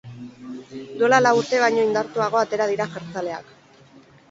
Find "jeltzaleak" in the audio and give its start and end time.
2.97-3.55